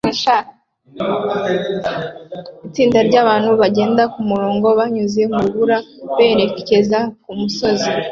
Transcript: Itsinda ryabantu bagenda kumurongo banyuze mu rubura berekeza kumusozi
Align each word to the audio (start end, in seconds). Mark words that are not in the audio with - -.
Itsinda 2.67 2.99
ryabantu 3.07 3.49
bagenda 3.61 4.01
kumurongo 4.13 4.67
banyuze 4.79 5.21
mu 5.31 5.39
rubura 5.45 5.77
berekeza 6.15 6.99
kumusozi 7.23 7.89